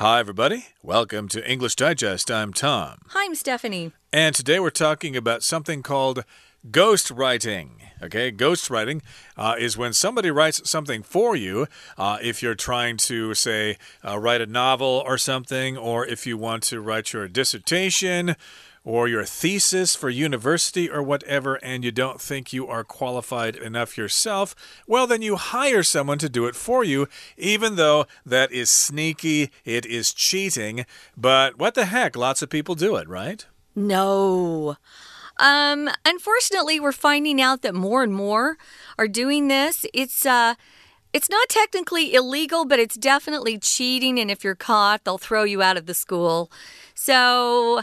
[0.00, 0.64] Hi, everybody.
[0.82, 2.30] Welcome to English Digest.
[2.30, 3.00] I'm Tom.
[3.08, 3.92] Hi, I'm Stephanie.
[4.10, 6.24] And today we're talking about something called
[6.70, 7.82] ghost writing.
[8.02, 9.02] Okay, ghost writing
[9.36, 11.66] uh, is when somebody writes something for you.
[11.98, 16.38] Uh, if you're trying to, say, uh, write a novel or something, or if you
[16.38, 18.36] want to write your dissertation
[18.84, 23.98] or your thesis for university or whatever, and you don't think you are qualified enough
[23.98, 24.54] yourself,
[24.86, 27.06] well, then you hire someone to do it for you,
[27.36, 30.86] even though that is sneaky, it is cheating.
[31.16, 32.16] But what the heck?
[32.16, 33.44] Lots of people do it, right?
[33.76, 34.76] No.
[35.38, 38.58] Um, unfortunately, we're finding out that more and more
[38.98, 39.86] are doing this.
[39.94, 40.54] It's uh
[41.12, 45.60] it's not technically illegal, but it's definitely cheating and if you're caught, they'll throw you
[45.60, 46.52] out of the school.
[46.94, 47.82] So,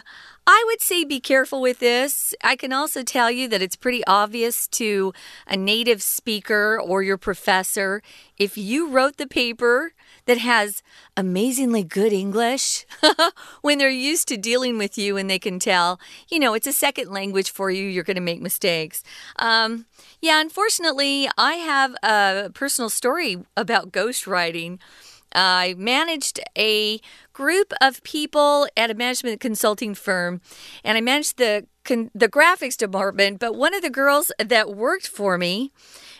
[0.49, 2.33] I would say be careful with this.
[2.41, 5.13] I can also tell you that it's pretty obvious to
[5.45, 8.01] a native speaker or your professor
[8.37, 9.91] if you wrote the paper
[10.25, 10.83] that has
[11.17, 12.85] amazingly good English
[13.61, 16.71] when they're used to dealing with you and they can tell, you know, it's a
[16.71, 19.03] second language for you, you're going to make mistakes.
[19.39, 19.85] Um,
[20.21, 24.79] yeah, unfortunately, I have a personal story about ghostwriting.
[25.33, 26.99] I managed a
[27.33, 30.41] group of people at a management consulting firm,
[30.83, 33.39] and I managed the the graphics department.
[33.39, 35.71] But one of the girls that worked for me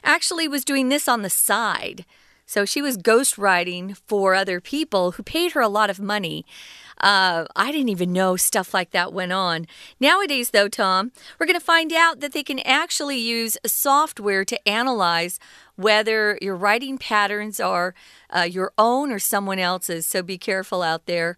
[0.03, 2.05] actually was doing this on the side.
[2.45, 6.45] So she was ghostwriting for other people who paid her a lot of money.
[6.99, 9.67] Uh, I didn't even know stuff like that went on.
[9.99, 14.67] Nowadays, though, Tom, we're going to find out that they can actually use software to
[14.67, 15.39] analyze
[15.75, 17.93] whether your writing patterns are
[18.35, 20.07] uh, your own or someone else's.
[20.07, 21.37] So be careful out there.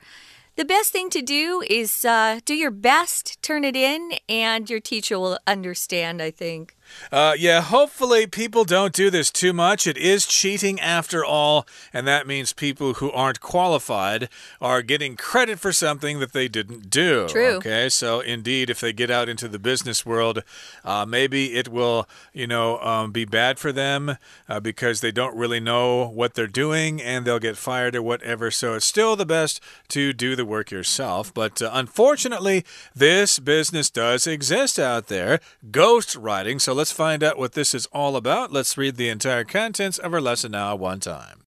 [0.55, 4.81] The best thing to do is uh, do your best, turn it in, and your
[4.81, 6.75] teacher will understand, I think.
[7.11, 9.87] Uh, yeah, hopefully people don't do this too much.
[9.87, 14.29] It is cheating after all, and that means people who aren't qualified
[14.61, 17.27] are getting credit for something that they didn't do.
[17.27, 17.55] True.
[17.55, 20.43] Okay, so indeed, if they get out into the business world,
[20.83, 25.35] uh, maybe it will, you know, um, be bad for them uh, because they don't
[25.35, 28.51] really know what they're doing and they'll get fired or whatever.
[28.51, 31.33] So it's still the best to do the work yourself.
[31.33, 32.65] But uh, unfortunately,
[32.95, 35.39] this business does exist out there,
[35.71, 36.59] ghost writing.
[36.59, 38.53] So let's find out what this is all about.
[38.53, 41.43] Let's read the entire contents of our lesson now one time.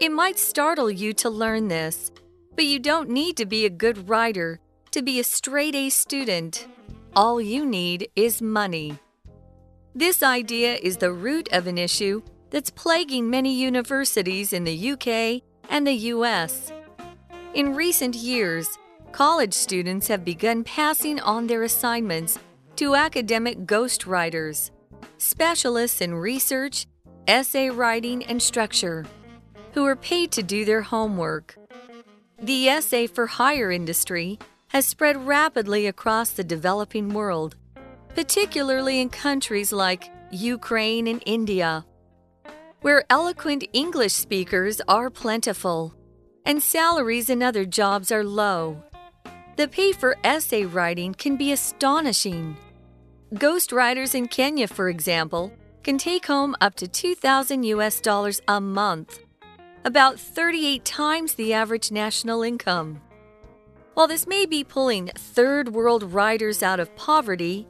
[0.00, 2.12] It might startle you to learn this,
[2.54, 4.60] but you don't need to be a good writer
[4.92, 6.68] to be a straight A student.
[7.16, 9.00] All you need is money.
[9.96, 15.42] This idea is the root of an issue that's plaguing many universities in the UK
[15.68, 16.70] and the US.
[17.54, 18.78] In recent years,
[19.12, 22.38] college students have begun passing on their assignments
[22.76, 24.70] to academic ghostwriters,
[25.18, 26.86] specialists in research,
[27.28, 29.04] essay writing, and structure,
[29.74, 31.56] who are paid to do their homework.
[32.40, 37.56] The essay for hire industry has spread rapidly across the developing world,
[38.14, 41.84] particularly in countries like Ukraine and India,
[42.80, 45.94] where eloquent English speakers are plentiful
[46.46, 48.82] and salaries in other jobs are low.
[49.56, 52.56] The pay for essay writing can be astonishing.
[53.34, 55.52] Ghostwriters in Kenya, for example,
[55.84, 59.18] can take home up to 2000 US dollars a month,
[59.84, 63.02] about 38 times the average national income.
[63.92, 67.68] While this may be pulling third world writers out of poverty,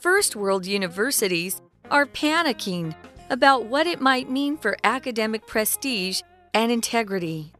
[0.00, 2.96] first world universities are panicking
[3.30, 6.20] about what it might mean for academic prestige
[6.52, 7.52] and integrity.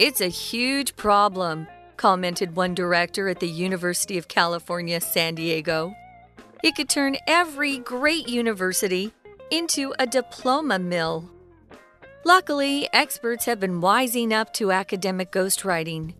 [0.00, 5.94] It's a huge problem commented one director at the University of California, San Diego.
[6.64, 9.12] It could turn every great university
[9.50, 11.30] into a diploma mill.
[12.24, 16.14] Luckily, experts have been wising up to academic ghostwriting.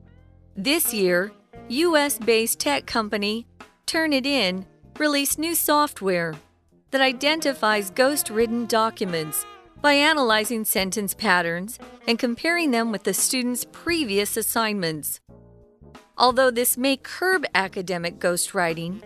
[0.57, 1.33] This year,
[1.69, 3.47] US based tech company
[3.87, 4.67] Turnitin
[4.99, 6.35] released new software
[6.91, 9.45] that identifies ghost written documents
[9.81, 15.21] by analyzing sentence patterns and comparing them with the student's previous assignments.
[16.19, 19.03] Although this may curb academic ghostwriting,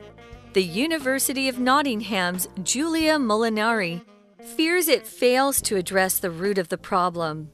[0.54, 4.02] the University of Nottingham's Julia Molinari
[4.56, 7.50] fears it fails to address the root of the problem.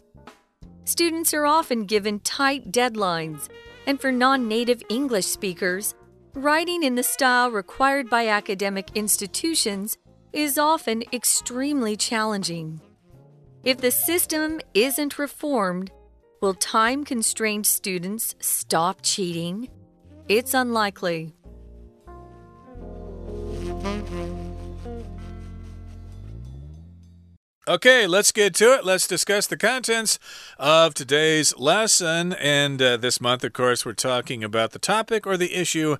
[0.85, 3.49] Students are often given tight deadlines,
[3.87, 5.95] and for non native English speakers,
[6.35, 9.99] writing in the style required by academic institutions
[10.33, 12.81] is often extremely challenging.
[13.65, 15.91] If the system isn't reformed,
[16.41, 19.69] Will time constrained students stop cheating?
[20.29, 21.35] It's unlikely.
[27.67, 28.85] Okay, let's get to it.
[28.87, 30.19] Let's discuss the contents
[30.59, 32.33] of today's lesson.
[32.33, 35.99] And uh, this month, of course, we're talking about the topic or the issue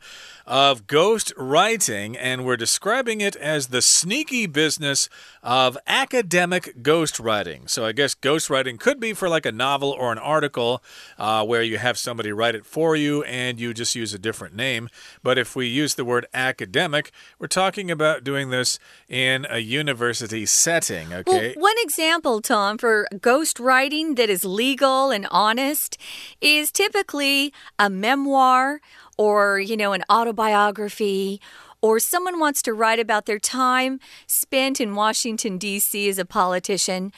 [0.49, 5.11] of ghost writing, and we're describing it as the sneaky business
[5.43, 7.69] of academic ghostwriting.
[7.69, 10.83] So I guess ghostwriting could be for like a novel or an article
[11.19, 14.57] uh, where you have somebody write it for you and you just use a different
[14.57, 14.89] name.
[15.23, 20.47] But if we use the word academic, we're talking about doing this in a university
[20.47, 21.53] setting, okay?
[21.57, 25.99] Well, one example, Tom, for ghostwriting that is legal and honest
[26.41, 28.81] is typically a memoir
[29.19, 31.41] or, you know, an autobiography
[31.81, 36.09] or someone wants to write about their time spent in Washington, D.C.
[36.09, 37.13] as a politician,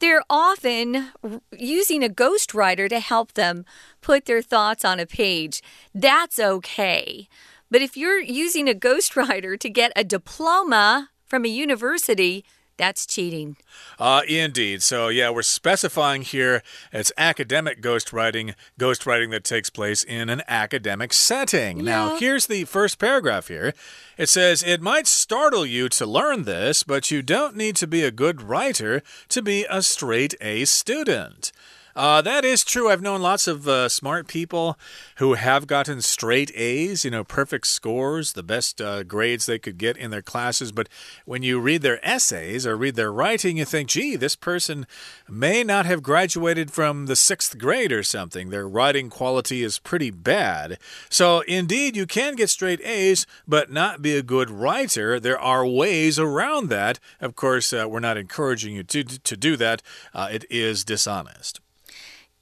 [0.00, 1.12] they're often
[1.56, 3.64] using a ghostwriter to help them
[4.00, 5.62] put their thoughts on a page.
[5.94, 7.28] That's okay.
[7.70, 12.44] But if you're using a ghostwriter to get a diploma from a university,
[12.82, 13.56] that's cheating.
[13.96, 14.82] Uh, indeed.
[14.82, 21.12] So, yeah, we're specifying here it's academic ghostwriting, ghostwriting that takes place in an academic
[21.12, 21.78] setting.
[21.78, 21.84] Yeah.
[21.84, 23.72] Now, here's the first paragraph here.
[24.18, 28.02] It says, It might startle you to learn this, but you don't need to be
[28.02, 31.52] a good writer to be a straight A student.
[31.94, 32.88] Uh, that is true.
[32.88, 34.78] I've known lots of uh, smart people
[35.16, 39.76] who have gotten straight A's, you know, perfect scores, the best uh, grades they could
[39.76, 40.72] get in their classes.
[40.72, 40.88] But
[41.26, 44.86] when you read their essays or read their writing, you think, gee, this person
[45.28, 48.48] may not have graduated from the sixth grade or something.
[48.48, 50.78] Their writing quality is pretty bad.
[51.10, 55.20] So, indeed, you can get straight A's, but not be a good writer.
[55.20, 56.98] There are ways around that.
[57.20, 59.82] Of course, uh, we're not encouraging you to, to do that,
[60.14, 61.60] uh, it is dishonest.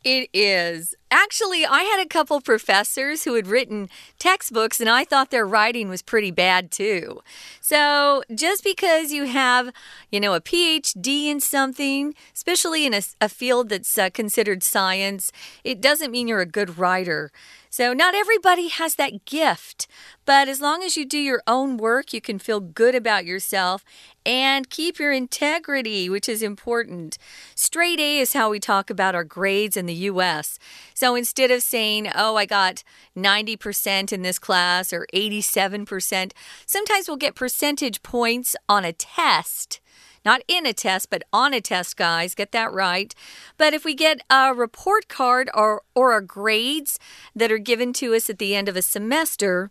[0.02, 0.94] It is.
[1.10, 5.90] Actually, I had a couple professors who had written textbooks, and I thought their writing
[5.90, 7.20] was pretty bad too.
[7.60, 9.70] So, just because you have,
[10.10, 15.32] you know, a PhD in something, especially in a, a field that's uh, considered science,
[15.64, 17.30] it doesn't mean you're a good writer.
[17.72, 19.86] So, not everybody has that gift,
[20.24, 23.84] but as long as you do your own work, you can feel good about yourself
[24.26, 27.16] and keep your integrity, which is important.
[27.54, 30.58] Straight A is how we talk about our grades in the US.
[30.94, 32.82] So, instead of saying, oh, I got
[33.16, 36.32] 90% in this class or 87%,
[36.66, 39.80] sometimes we'll get percentage points on a test.
[40.24, 42.34] Not in a test, but on a test, guys.
[42.34, 43.14] Get that right.
[43.56, 46.98] But if we get a report card or, or our grades
[47.34, 49.70] that are given to us at the end of a semester,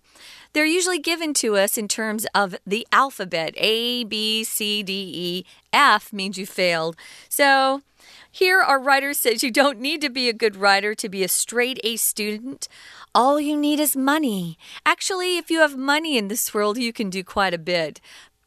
[0.54, 5.46] they're usually given to us in terms of the alphabet A, B, C, D, E.
[5.72, 6.96] F means you failed.
[7.30, 7.84] So,
[8.32, 11.28] here, our writer says you don't need to be a good writer to be a
[11.28, 12.68] straight A student.
[13.14, 14.58] All you need is money.
[14.86, 18.00] Actually, if you have money in this world, you can do quite a bit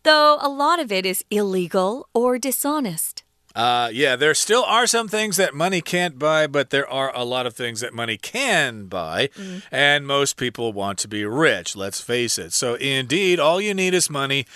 [0.02, 3.22] though a lot of it is illegal or dishonest.
[3.54, 7.24] Uh, yeah, there still are some things that money can't buy, but there are a
[7.24, 9.28] lot of things that money can buy.
[9.36, 9.62] Mm.
[9.70, 12.52] And most people want to be rich, let's face it.
[12.52, 14.46] So, indeed, all you need is money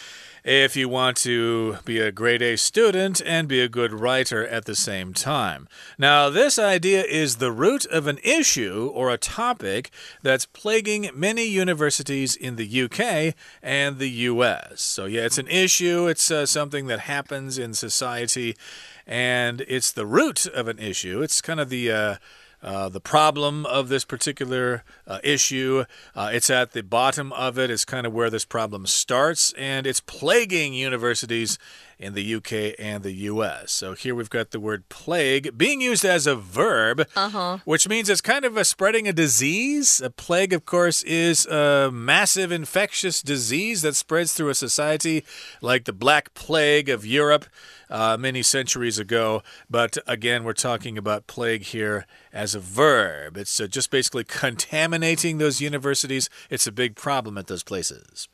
[0.46, 4.64] if you want to be a grade A student and be a good writer at
[4.64, 5.66] the same time.
[5.98, 9.90] Now, this idea is the root of an issue or a topic
[10.22, 14.80] that's plaguing many universities in the UK and the US.
[14.82, 18.56] So, yeah, it's an issue, it's uh, something that happens in society,
[19.04, 21.22] and it's the root of an issue.
[21.22, 22.16] It's kind of the uh,
[22.62, 25.84] uh, the problem of this particular uh, issue.
[26.14, 27.70] Uh, it's at the bottom of it.
[27.70, 31.58] it, is kind of where this problem starts, and it's plaguing universities
[31.98, 33.72] in the UK and the US.
[33.72, 37.60] So here we've got the word plague being used as a verb, -huh.
[37.64, 40.00] which means it's kind of a spreading a disease.
[40.04, 45.24] A plague, of course, is a massive infectious disease that spreads through a society
[45.62, 47.46] like the Black Plague of Europe
[47.88, 49.42] uh, many centuries ago.
[49.70, 53.36] But again, we're talking about plague here as a verb.
[53.36, 56.28] It's uh, just basically contaminating those universities.
[56.50, 58.28] It's a big problem at those places.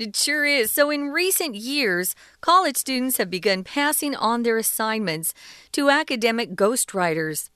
[0.00, 0.72] It sure is.
[0.72, 5.34] So, in recent years, college students have begun passing on their assignments
[5.72, 7.50] to academic ghostwriters.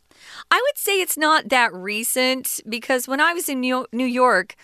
[0.50, 4.56] I would say it's not that recent because when I was in New York,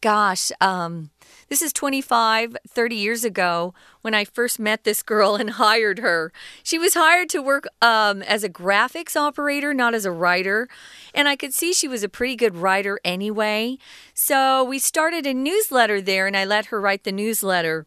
[0.00, 1.10] gosh, um,
[1.48, 6.32] this is 25, 30 years ago when I first met this girl and hired her.
[6.62, 10.68] She was hired to work um, as a graphics operator, not as a writer.
[11.14, 13.78] And I could see she was a pretty good writer anyway.
[14.14, 17.86] So we started a newsletter there and I let her write the newsletter.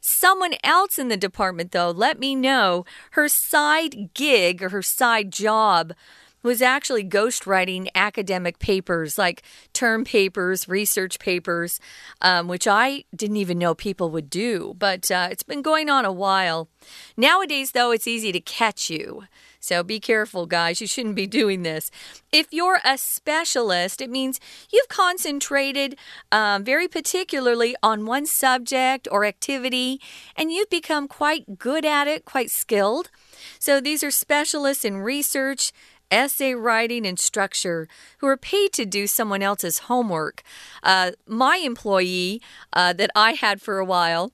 [0.00, 5.32] Someone else in the department, though, let me know her side gig or her side
[5.32, 5.94] job
[6.42, 11.80] was actually ghostwriting academic papers like term papers, research papers,
[12.20, 14.74] um, which I didn't even know people would do.
[14.78, 16.68] But uh, it's been going on a while.
[17.16, 19.24] Nowadays, though, it's easy to catch you.
[19.62, 20.80] So be careful, guys.
[20.80, 21.88] You shouldn't be doing this.
[22.32, 24.40] If you're a specialist, it means
[24.72, 25.96] you've concentrated
[26.32, 30.00] um, very particularly on one subject or activity,
[30.34, 33.10] and you've become quite good at it, quite skilled.
[33.60, 35.72] So these are specialists in research,
[36.12, 37.88] essay writing and structure
[38.18, 40.42] who are paid to do someone else's homework.
[40.82, 42.40] Uh, my employee
[42.72, 44.32] uh, that I had for a while,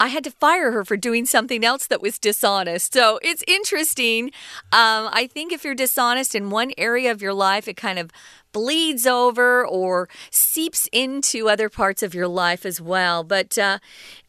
[0.00, 2.92] I had to fire her for doing something else that was dishonest.
[2.92, 4.26] So it's interesting.
[4.72, 8.10] Um, I think if you're dishonest in one area of your life, it kind of
[8.52, 13.24] bleeds over or seeps into other parts of your life as well.
[13.24, 13.78] But uh,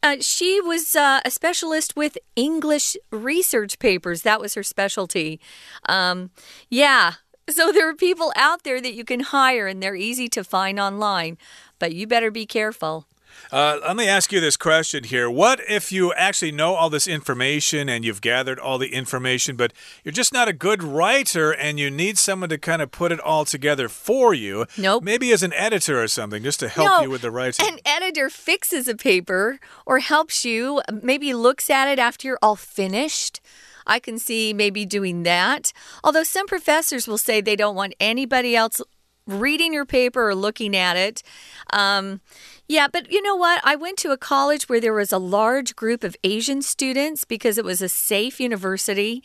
[0.02, 5.40] uh, she was uh, a specialist with English research papers, that was her specialty.
[5.88, 6.30] Um,
[6.68, 7.14] yeah.
[7.48, 10.80] So there are people out there that you can hire and they're easy to find
[10.80, 11.38] online,
[11.78, 13.06] but you better be careful.
[13.52, 15.30] Uh, let me ask you this question here.
[15.30, 19.72] What if you actually know all this information and you've gathered all the information, but
[20.04, 23.20] you're just not a good writer and you need someone to kind of put it
[23.20, 24.66] all together for you?
[24.76, 25.04] Nope.
[25.04, 27.66] Maybe as an editor or something, just to help no, you with the writing.
[27.66, 32.56] An editor fixes a paper or helps you, maybe looks at it after you're all
[32.56, 33.40] finished.
[33.86, 35.72] I can see maybe doing that.
[36.02, 38.80] Although some professors will say they don't want anybody else
[39.26, 41.22] reading your paper or looking at it.
[41.72, 42.20] Um,
[42.68, 43.60] yeah, but you know what?
[43.64, 47.58] I went to a college where there was a large group of Asian students because
[47.58, 49.22] it was a safe university.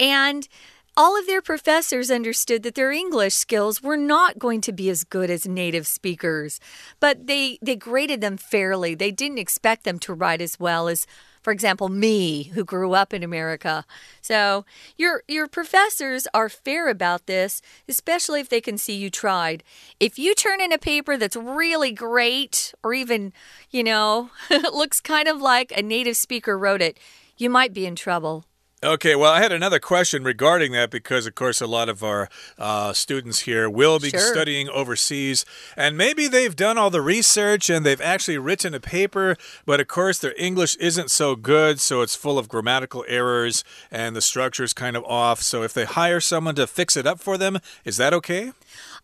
[0.00, 0.48] And
[0.96, 5.04] all of their professors understood that their English skills were not going to be as
[5.04, 6.58] good as native speakers,
[6.98, 8.94] but they, they graded them fairly.
[8.94, 11.06] They didn't expect them to write as well as
[11.42, 13.84] for example, me who grew up in America.
[14.20, 14.64] So
[14.96, 19.62] your your professors are fair about this, especially if they can see you tried.
[20.00, 23.32] If you turn in a paper that's really great or even,
[23.70, 26.98] you know, looks kind of like a native speaker wrote it,
[27.36, 28.44] you might be in trouble.
[28.80, 32.28] Okay, well, I had another question regarding that because, of course, a lot of our
[32.56, 34.20] uh, students here will be sure.
[34.20, 35.44] studying overseas,
[35.76, 39.88] and maybe they've done all the research and they've actually written a paper, but of
[39.88, 44.62] course, their English isn't so good, so it's full of grammatical errors and the structure
[44.62, 45.42] is kind of off.
[45.42, 48.52] So, if they hire someone to fix it up for them, is that okay?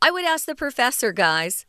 [0.01, 1.67] I would ask the professor, guys.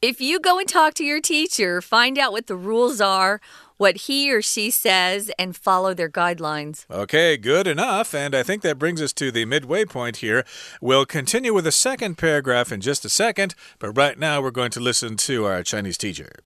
[0.00, 3.40] If you go and talk to your teacher, find out what the rules are
[3.77, 6.85] what he or she says and follow their guidelines.
[6.89, 8.13] Okay, good enough.
[8.13, 10.43] And I think that brings us to the midway point here.
[10.81, 14.71] We'll continue with the second paragraph in just a second, but right now we're going
[14.71, 16.43] to listen to our Chinese teacher.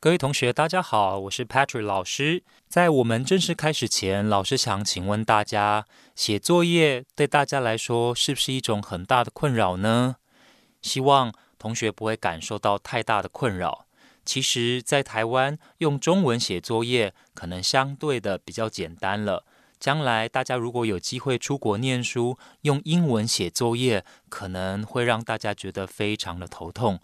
[0.00, 2.42] 各位同学，大家好，我是 Patrick 老师。
[2.68, 5.84] 在我们正式开始前，老师想请问大家，
[6.16, 10.16] 写作业对大家来说是不是一种很大的困扰呢？
[10.80, 13.85] 希望同学不会感受到太大的困扰。
[14.27, 19.45] 其实，在台湾用中文写作业可能相对的比较简单了。
[19.79, 26.99] 将来大家如果有机会出国念书，用英文写作业可能会让大家觉得非常的头痛。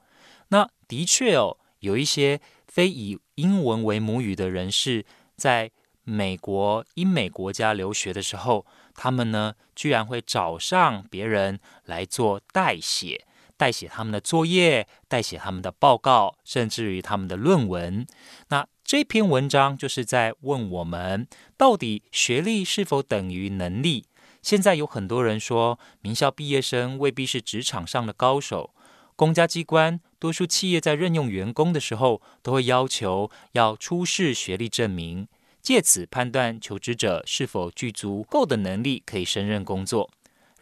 [0.50, 5.06] 那的确哦，有一些非以英文为母语的人士，
[5.38, 5.72] 在
[6.04, 13.26] 美国、英美国家留学的时候，他们呢居然会找上别人来做代写。
[13.64, 18.06] 代写他们的作业，代写他们的报告，甚至于他们的论文。
[18.50, 24.04] 那这篇文章就是在问我们，到底学历是否等于能力？
[24.42, 28.72] 现在有很多人说，名校毕业生未必是职场上的高手。
[29.16, 35.30] 公家机关、多数企业在任用员工的时候，都会要求要出示学历证明，
[35.62, 40.10] 借此判断求职者是否具足够的能力，可以胜任工作。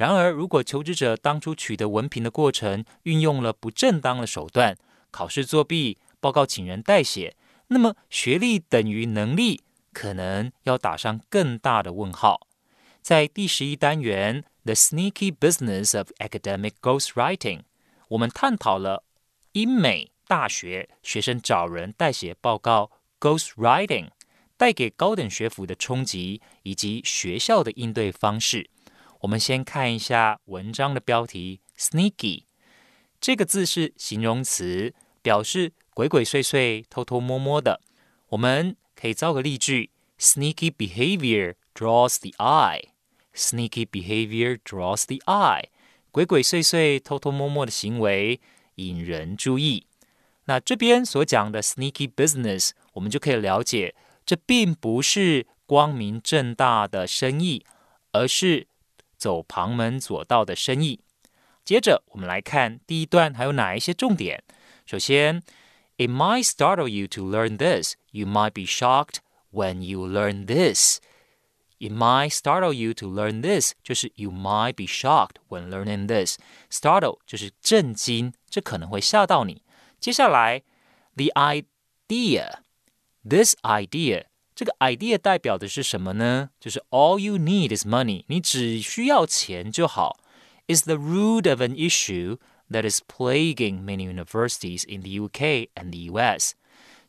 [0.02, 4.76] 然而，如果求职者当初取得文凭的过程运用了不正当的手段，
[5.12, 7.36] 考试作弊、报告请人代写，
[7.68, 9.62] 那么学历等于能力，
[9.94, 12.48] 可能要打上更大的问号。
[13.04, 17.60] 在第十一单元《The Sneaky Business of Academic Ghostwriting》，
[18.08, 19.04] 我们探讨了
[19.52, 22.90] 英美大学学生找人代写报告
[23.20, 24.08] （Ghostwriting）
[24.58, 28.72] 带给高等学府的冲击，以及学校的应对方式。
[29.22, 32.46] 我们先看一下文章的标题，sneaky
[33.20, 37.82] 这个字是形容词，表示鬼鬼祟祟、偷偷摸摸的。
[38.30, 42.90] 我们可以造个例句：Sneaky behavior draws the eye.
[43.36, 45.66] Sneaky behavior draws the eye.
[46.10, 48.42] 鬼鬼祟祟、偷偷摸摸的行为
[48.76, 49.86] 引人注意。
[50.46, 53.94] 那这边所讲的 sneaky business，我们就可以了解，
[54.26, 57.64] 这并不是光明正大的生意，
[58.12, 58.68] 而是
[59.22, 61.00] 走旁门左道的生意。
[61.64, 64.44] 接着，我们来看第一段还有哪一些重点。
[64.84, 65.44] 首先
[65.98, 67.94] ，It might startle you to learn this.
[68.10, 69.18] You might be shocked
[69.52, 70.98] when you learn this.
[71.78, 76.40] It might startle you to learn this，就是 you might be shocked when learning this。
[76.72, 79.62] startle 就是震惊，这可能会吓到你。
[80.00, 80.64] 接下来
[81.16, 84.24] ，the idea，this idea，
[84.55, 86.51] 这个 idea 代表的是什么呢？
[86.59, 90.19] 就是 all you need is money，你只需要钱就好。
[90.69, 92.39] Is the root of an issue
[92.71, 96.53] that is plaguing many universities in the UK and the US。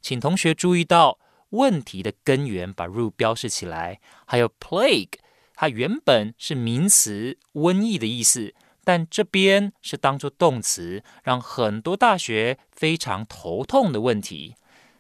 [0.02, 1.20] 请同学注意到。
[1.52, 4.02] 问题的根源，把 root 标示起来。
[4.26, 5.14] 还有 plague，
[5.56, 8.54] 它原本是名词，瘟疫的意思，
[8.84, 14.56] 但这边是当做动词，让很多大学非常头痛的问题。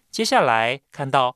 [0.10, 1.36] 接下来看到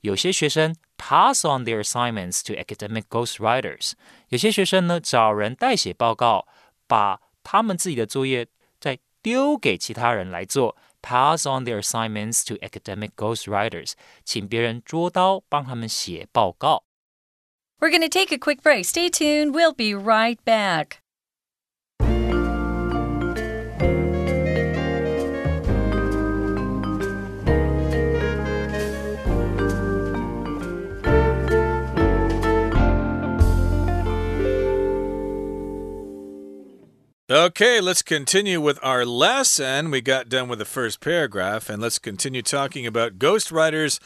[0.00, 3.92] 有些学生 pass on their assignments to academic ghostwriters，
[4.28, 6.46] 有些学生呢找人代写报告，
[6.86, 8.46] 把他们自己的作业
[8.78, 10.76] 再丢给其他人来做。
[11.02, 13.92] pass on their assignments to academic ghostwriters，
[14.24, 16.82] 请别人捉刀帮他们写报告。
[17.78, 18.84] We're going to take a quick break.
[18.84, 19.52] Stay tuned.
[19.52, 20.98] We'll be right back.
[37.31, 39.89] Okay, let's continue with our lesson.
[39.89, 44.01] We got done with the first paragraph, and let's continue talking about ghostwriters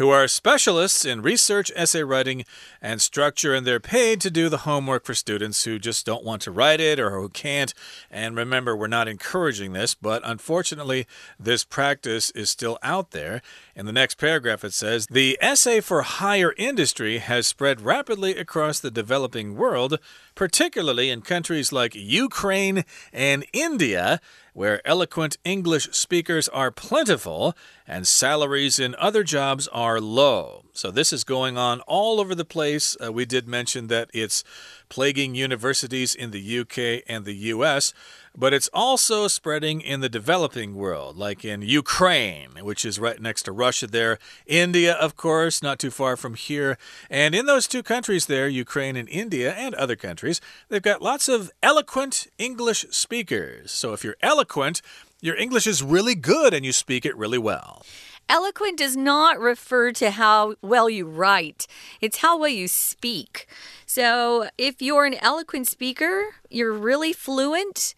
[0.00, 2.42] who are specialists in research, essay writing,
[2.80, 6.40] and structure, and they're paid to do the homework for students who just don't want
[6.40, 7.74] to write it or who can't.
[8.10, 11.06] And remember, we're not encouraging this, but unfortunately,
[11.38, 13.42] this practice is still out there.
[13.76, 18.80] In the next paragraph, it says The essay for hire industry has spread rapidly across
[18.80, 19.98] the developing world,
[20.34, 24.20] particularly in countries like Ukraine and India
[24.52, 27.56] where eloquent English speakers are plentiful
[27.86, 30.64] and salaries in other jobs are low.
[30.72, 32.96] So, this is going on all over the place.
[33.02, 34.44] Uh, we did mention that it's
[34.88, 37.92] plaguing universities in the UK and the US,
[38.36, 43.42] but it's also spreading in the developing world, like in Ukraine, which is right next
[43.44, 46.78] to Russia there, India, of course, not too far from here.
[47.10, 51.28] And in those two countries there, Ukraine and India, and other countries, they've got lots
[51.28, 53.72] of eloquent English speakers.
[53.72, 54.80] So if you're eloquent,
[55.20, 57.84] your English is really good and you speak it really well.
[58.30, 61.66] Eloquent does not refer to how well you write,
[62.00, 63.48] it's how well you speak.
[63.86, 67.92] So, if you're an eloquent speaker, you're really fluent.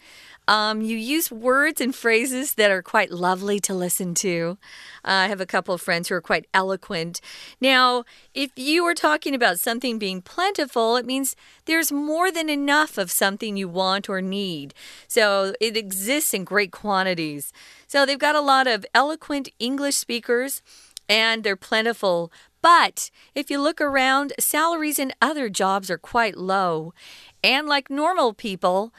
[0.49, 4.59] Um, you use words and phrases that are quite lovely to listen to.
[5.05, 7.21] Uh, I have a couple of friends who are quite eloquent.
[7.61, 12.99] Now, if you are talking about something being plentiful, it means there's more than enough
[12.99, 14.75] of something you want or need.
[15.07, 17.53] So it exists in great quantities.
[17.87, 20.63] So they've got a lot of eloquent English speakers
[21.09, 22.33] and they're plentiful.
[22.63, 26.95] But if you look around, salaries in other jobs are quite low.
[27.43, 28.95] And like normal people,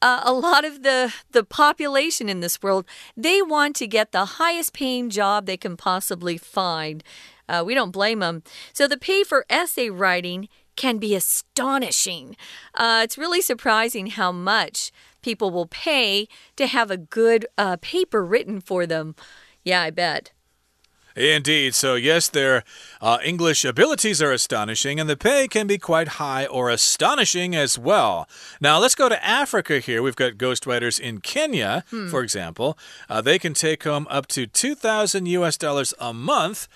[0.00, 2.84] uh, a lot of the the population in this world
[3.16, 7.02] they want to get the highest paying job they can possibly find.
[7.48, 8.42] Uh, we don't blame them.
[8.72, 12.36] So the pay for essay writing can be astonishing.
[12.74, 18.24] Uh, it's really surprising how much people will pay to have a good uh, paper
[18.24, 19.16] written for them.
[19.64, 20.30] Yeah, I bet.
[21.18, 21.74] Indeed.
[21.74, 22.62] So, yes, their
[23.00, 27.78] uh, English abilities are astonishing, and the pay can be quite high or astonishing as
[27.78, 28.28] well.
[28.60, 30.02] Now, let's go to Africa here.
[30.02, 32.08] We've got ghostwriters in Kenya, hmm.
[32.08, 32.78] for example.
[33.08, 36.68] Uh, they can take home up to 2,000 US dollars a month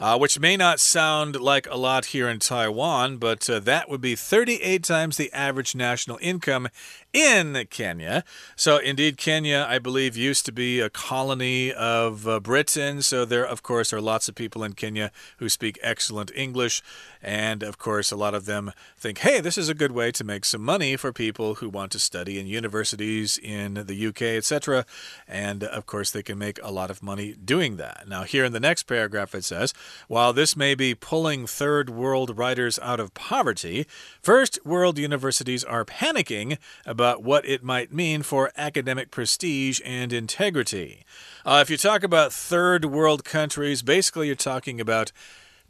[0.00, 4.00] uh, which may not sound like a lot here in Taiwan, but uh, that would
[4.00, 6.68] be 38 times the average national income
[7.12, 8.22] in Kenya.
[8.54, 13.02] So, indeed, Kenya, I believe, used to be a colony of uh, Britain.
[13.02, 16.82] So, there, of course, are lots of people in Kenya who speak excellent English.
[17.22, 20.22] And, of course, a lot of them think, hey, this is a good way to
[20.22, 24.84] make some money for people who want to study in universities in the UK, etc.
[25.26, 28.06] And, of course, they can make a lot of money doing that.
[28.06, 29.72] Now, here in the next paragraph, it says,
[30.08, 33.86] while this may be pulling third world writers out of poverty,
[34.20, 41.04] first world universities are panicking about what it might mean for academic prestige and integrity.
[41.44, 45.12] Uh, if you talk about third world countries, basically you're talking about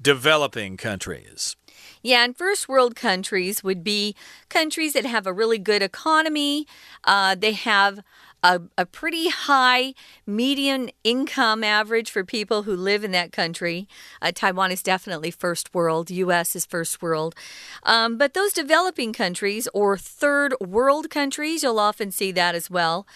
[0.00, 1.56] developing countries.
[2.02, 4.14] Yeah, and first world countries would be
[4.48, 6.66] countries that have a really good economy.
[7.04, 8.00] Uh, they have
[8.42, 9.94] a, a pretty high
[10.26, 13.88] median income average for people who live in that country.
[14.22, 17.34] Uh, Taiwan is definitely first world, US is first world.
[17.82, 23.06] Um, but those developing countries or third world countries, you'll often see that as well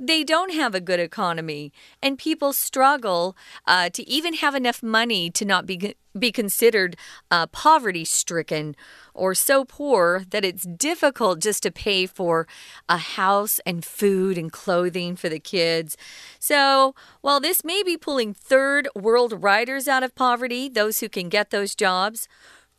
[0.00, 5.28] they don't have a good economy, and people struggle uh, to even have enough money
[5.30, 6.96] to not be be considered
[7.30, 8.74] uh, poverty stricken
[9.14, 12.46] or so poor that it's difficult just to pay for
[12.88, 15.96] a house and food and clothing for the kids.
[16.38, 21.28] So, while this may be pulling third world riders out of poverty, those who can
[21.28, 22.28] get those jobs,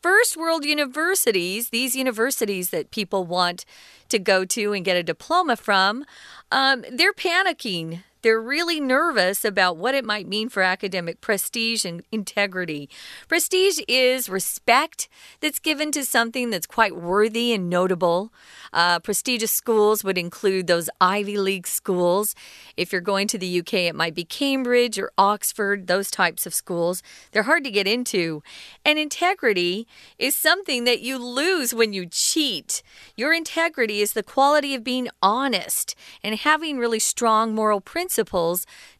[0.01, 3.65] first world universities, these universities that people want
[4.09, 6.05] to go to and get a diploma from,
[6.51, 8.03] um, they're panicking.
[8.21, 12.89] They're really nervous about what it might mean for academic prestige and integrity.
[13.27, 18.31] Prestige is respect that's given to something that's quite worthy and notable.
[18.73, 22.35] Uh, prestigious schools would include those Ivy League schools.
[22.77, 26.53] If you're going to the UK, it might be Cambridge or Oxford, those types of
[26.53, 27.01] schools.
[27.31, 28.43] They're hard to get into.
[28.85, 29.87] And integrity
[30.19, 32.83] is something that you lose when you cheat.
[33.15, 38.10] Your integrity is the quality of being honest and having really strong moral principles,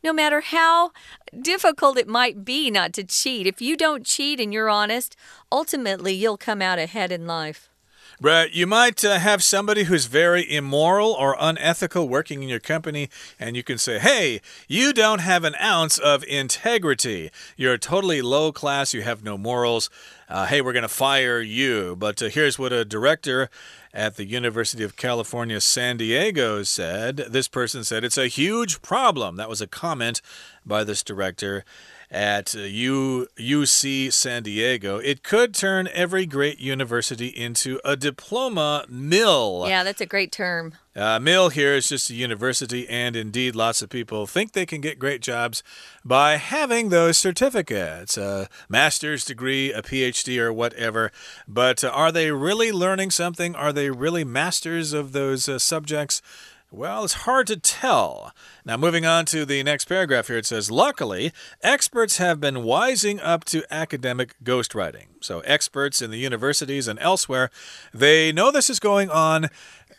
[0.04, 0.92] no matter how
[1.42, 3.48] difficult it might be not to cheat.
[3.48, 5.16] If you don't cheat and you're honest,
[5.52, 7.71] ultimately you'll come out ahead in life.
[8.22, 13.10] Brett, you might uh, have somebody who's very immoral or unethical working in your company,
[13.40, 17.32] and you can say, hey, you don't have an ounce of integrity.
[17.58, 19.90] You're totally low class, you have no morals.
[20.30, 21.96] Uh, hey, we're going to fire you.
[21.96, 23.50] But uh, here's what a director
[23.92, 27.18] at the University of California, San Diego said.
[27.18, 29.36] This person said, it's a huge problem.
[29.38, 30.22] That was a comment
[30.64, 31.66] by this director
[32.12, 39.66] at U, UC San Diego, it could turn every great university into a diploma mill.
[39.68, 40.74] Yeah, that's a great term.
[40.94, 44.82] Uh, mill here is just a university, and indeed, lots of people think they can
[44.82, 45.64] get great jobs
[46.04, 51.10] by having those certificates a master's degree, a PhD, or whatever.
[51.48, 53.56] But uh, are they really learning something?
[53.56, 56.22] Are they really masters of those uh, subjects?
[56.74, 58.34] Well, it's hard to tell.
[58.64, 63.20] Now, moving on to the next paragraph here, it says Luckily, experts have been wising
[63.22, 65.11] up to academic ghostwriting.
[65.22, 67.50] So, experts in the universities and elsewhere,
[67.94, 69.50] they know this is going on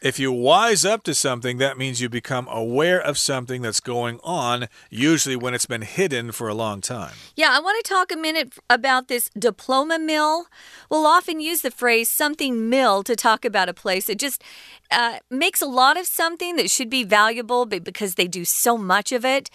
[0.02, 4.18] if you wise up to something, that means you become aware of something that's going
[4.24, 7.14] on, usually when it's been hidden for a long time.
[7.36, 10.46] Yeah, I want to talk a minute about this diploma mill.
[10.90, 14.08] We'll often use the phrase something mill to talk about a place.
[14.08, 14.42] It just
[14.90, 18.76] uh, makes a lot of something that should be valuable, but because they do so
[18.76, 19.50] much of it,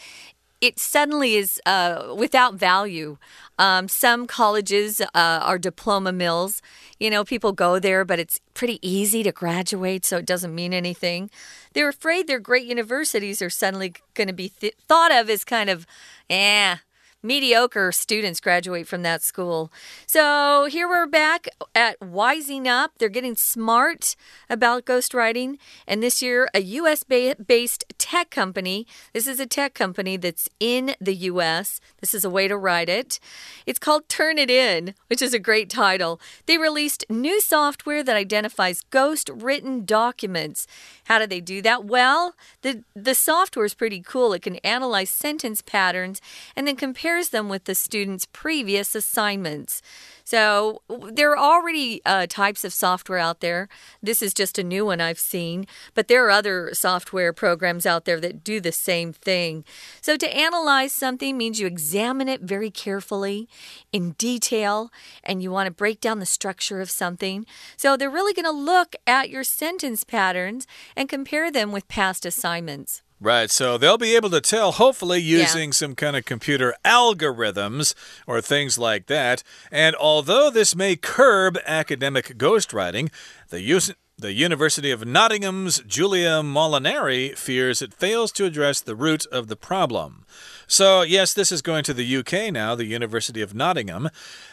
[0.62, 3.17] it suddenly is uh, without value.
[3.60, 6.62] Um, some colleges uh, are diploma mills.
[7.00, 10.74] You know, people go there, but it's pretty easy to graduate, so it doesn't mean
[10.74, 11.30] anything.
[11.74, 15.70] They're afraid their great universities are suddenly going to be th thought of as kind
[15.70, 15.86] of,
[16.30, 16.78] eh,
[17.24, 19.72] mediocre students graduate from that school.
[20.06, 22.92] So here we're back at Wising Up.
[22.98, 24.16] They're getting smart
[24.50, 25.58] about ghostwriting.
[25.88, 30.96] And this year, a US based tech company, this is a tech company that's in
[31.02, 31.82] the US.
[32.02, 33.20] This is a way to write it.
[33.66, 36.22] It's called Turnitin, which is a great title.
[36.46, 40.68] They released new software that identifies ghost written documents.
[41.06, 41.86] How do they do that?
[41.86, 44.34] Well, the, the software is pretty cool.
[44.34, 46.22] It can analyze sentence patterns
[46.56, 46.76] and then
[47.08, 49.82] compares them with the student's previous assignments.
[50.26, 53.70] So there are already uh, types of software out there.
[54.04, 58.04] This is just a new one I've seen, but there are other software programs out
[58.04, 59.63] there that do the same thing.
[60.02, 63.48] So to analyze something means you examine it very carefully,
[63.93, 64.91] in detail,
[65.24, 67.46] and you want to break down the structure of something.
[67.78, 72.26] So they're really going to look at your sentence patterns and compare them with past
[72.26, 73.02] assignments.
[73.20, 75.74] Right, so they'll be able to tell, hopefully, using yeah.
[75.74, 77.96] some kind of computer algorithms
[78.28, 79.42] or things like that.
[79.72, 83.10] And although this may curb academic ghostwriting,
[83.50, 89.28] the use the University of Nottingham's Julia Molinari fears it fails to address the root
[89.28, 90.26] of the problem.
[90.66, 94.10] So, yes, this is going to the UK now, the University of Nottingham.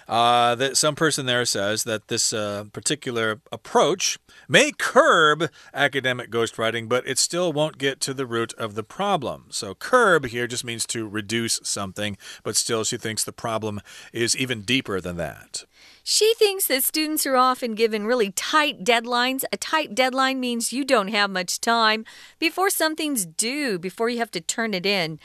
[0.07, 4.19] Uh, that some person there says that this uh, particular approach
[4.51, 9.47] may curb academic ghostwriting, but it still won't get to the root of the problem.
[9.49, 13.81] So, curb here just means to reduce something, but still, she thinks the problem
[14.13, 15.65] is even deeper than that.
[16.07, 19.43] She thinks that students are often given really tight deadlines.
[19.51, 22.05] A tight deadline means you don't have much time
[22.39, 25.19] before something's due, before you have to turn it in.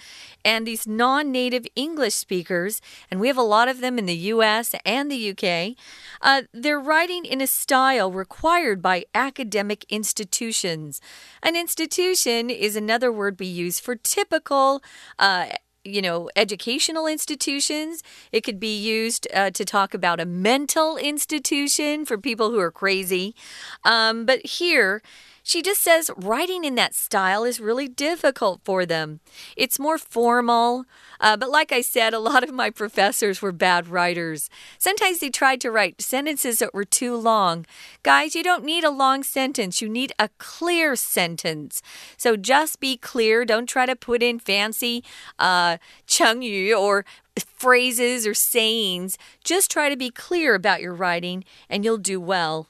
[0.46, 4.16] And these non native English speakers, and we have a lot of them in the
[4.16, 5.76] US and the UK.
[6.22, 11.02] Uh, they're writing in a style required by academic institutions.
[11.44, 14.82] An institution is another word we use for typical.
[15.20, 15.48] Uh,
[15.84, 18.04] you know, educational institutions.
[18.32, 22.72] It could be used uh, to talk about a mental institution for people who are
[22.72, 23.36] crazy.
[23.84, 25.02] Um, but here,
[25.44, 29.20] she just says writing in that style is really difficult for them.
[29.56, 30.86] It's more formal.
[31.20, 34.50] Uh, but like I said, a lot of my professors were bad writers.
[34.78, 37.66] Sometimes they tried to write sentences that were too long.
[38.04, 41.82] Guys, you don't need a long sentence, you need a clear sentence.
[42.18, 43.46] So just be clear.
[43.46, 45.04] Don't try to put in fancy
[45.38, 47.06] uh, 成语 or
[47.38, 49.18] phrases or sayings.
[49.44, 52.68] Just try to be clear about your writing, and you'll do well.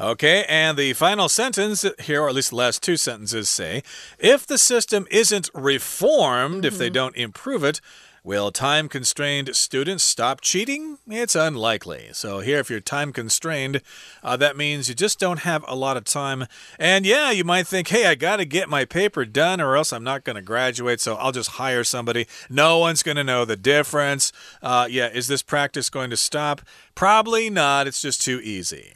[0.00, 3.82] Okay, and the final sentence here, or at least the last two sentences, say
[4.18, 6.66] if the system isn't reformed, mm -hmm.
[6.66, 6.94] if they mm-hmm.
[6.94, 7.80] don't improve it,
[8.24, 10.96] Will time constrained students stop cheating?
[11.06, 12.08] It's unlikely.
[12.12, 13.82] So, here, if you're time constrained,
[14.22, 16.46] uh, that means you just don't have a lot of time.
[16.78, 19.92] And yeah, you might think, hey, I got to get my paper done or else
[19.92, 22.26] I'm not going to graduate, so I'll just hire somebody.
[22.48, 24.32] No one's going to know the difference.
[24.62, 26.62] Uh, yeah, is this practice going to stop?
[26.94, 27.86] Probably not.
[27.86, 28.94] It's just too easy.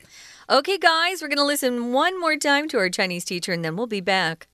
[0.49, 3.75] Okay, guys, we're going to listen one more time to our Chinese teacher and then
[3.75, 4.47] we'll be back.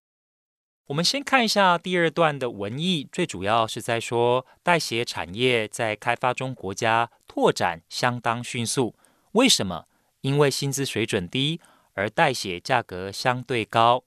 [0.87, 8.95] 我们先看一下第二段的文意，最主要是在说代写产业在开发中国家拓展相当迅速。
[9.33, 9.85] 为什么？
[10.21, 11.61] 因为薪资水准低，
[11.93, 14.03] 而代写价格相对高。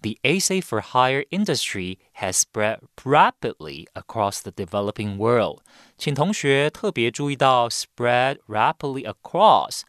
[0.00, 5.62] The essay for hire industry has spread rapidly across the developing world。
[5.96, 9.80] 请同学特别注意到 spread rapidly across。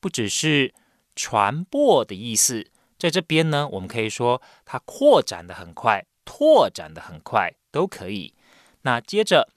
[0.00, 0.74] 不只是
[1.14, 8.34] 传播的意思，在这边呢，我们可以说它扩展的很快，拓展的很快都可以。
[8.82, 9.48] 那接着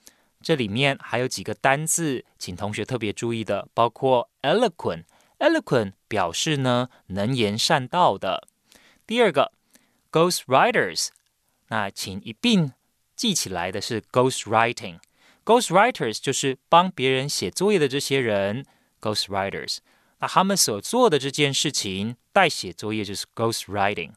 [0.41, 8.47] 这里面还有几个单字，请同学特别注意的，包括 eloquent，eloquent 表示呢能言善道的。
[9.05, 9.51] 第二个
[10.11, 11.09] ghost writers，
[11.67, 12.71] 那请一并
[13.15, 18.65] 记起来的是 ghost writing，ghost writers 就是帮别人写作业的这些人
[19.01, 19.79] ，ghost writers。
[20.19, 24.11] 那他们所做的这件事情，代写作业就是 ghost writing。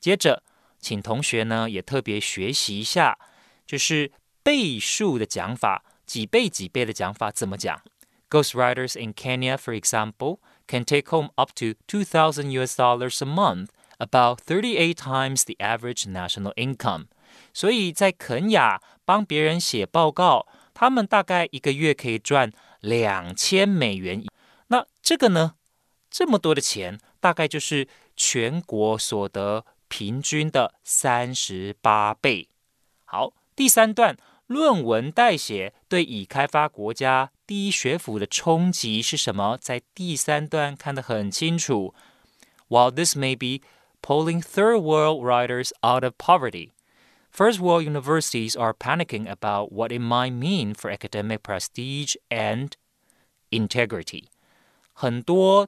[0.00, 0.42] 接着，
[0.78, 3.18] 请同学呢也特别学习一下，
[3.66, 4.10] 就是
[4.42, 7.82] 倍数的讲法，几倍几倍的讲法怎么讲
[8.30, 13.68] ？Ghost writers in Kenya, for example, can take home up to 2,000 US dollars a month,
[13.98, 17.06] about 38 times the average national income.
[17.52, 24.24] 所以在肯雅帮别人写报告，他们大概一个月可以赚两千美元。
[24.72, 25.54] 那这个呢，
[26.08, 32.48] 这么多的钱，大概就是全国所得平均的三十八倍。
[33.04, 39.58] 好，第三段论文代写对已开发国家第一学府的冲击是什么？
[39.60, 41.92] 在第三段看得很清楚。
[42.68, 43.66] While this may be
[44.00, 46.70] pulling third world writers out of poverty,
[47.32, 52.70] first world universities are panicking about what it might mean for academic prestige and
[53.50, 54.28] integrity.
[55.00, 55.66] 很多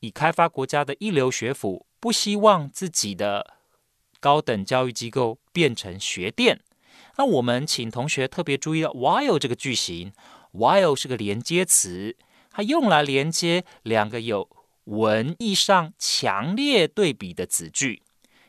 [0.00, 3.58] 已开发国家的一流学府不希望自己的
[4.20, 6.62] 高等教育机构变成学店。
[7.18, 10.14] 那我们请同学特别注意到 while 这个句型
[10.52, 12.16] ，while 是个连接词，
[12.50, 14.48] 它用来连接两个有
[14.84, 18.02] 文意上强烈对比的子句。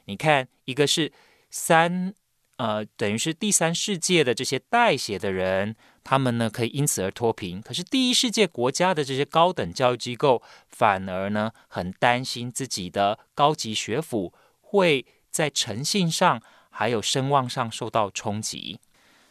[0.06, 1.12] 你看，一个是
[1.52, 2.14] 三，
[2.56, 5.76] 呃，等于是第三世界的这些代写的人。
[6.10, 16.41] 他们呢可以因此而脱贫，可是第一世界国家的这些高等教育机构反而呢很担心自己的高级学府会在诚信上
[16.72, 18.80] 还有声望上受到冲击。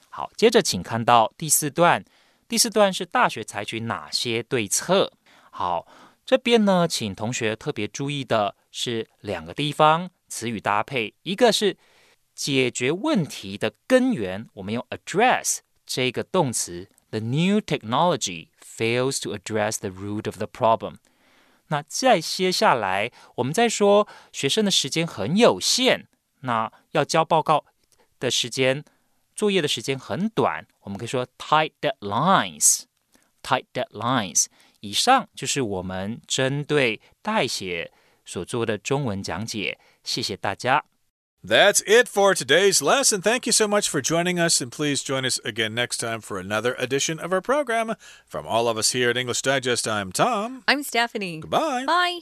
[0.08, 2.04] 好，接着请看到第四段，
[2.46, 5.12] 第四段是大学采取哪些对策？
[5.50, 5.84] 好，
[6.24, 11.76] 这边呢，请同学特别注意的是两个地方词语搭配，一个是
[12.36, 15.58] 解决问题的根源，我们用 address。
[15.88, 20.96] 这个动词，the new technology fails to address the root of the problem。
[21.68, 26.04] 那再接下来，我们再说学生的时间很有限，
[26.40, 27.64] 那要交报告
[28.20, 28.84] 的时间、
[29.34, 32.82] 作业的时间很短，我们可以说 tight deadlines。
[33.42, 34.46] tight deadlines。
[34.80, 37.90] 以上就是我们针对代写
[38.26, 40.84] 所做的中文讲解，谢谢大家。
[41.42, 43.22] That's it for today's lesson.
[43.22, 46.38] Thank you so much for joining us, and please join us again next time for
[46.38, 47.94] another edition of our program.
[48.26, 50.64] From all of us here at English Digest, I'm Tom.
[50.66, 51.38] I'm Stephanie.
[51.40, 51.84] Goodbye.
[51.86, 52.20] Bye.